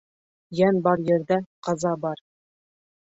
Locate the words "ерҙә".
1.09-1.39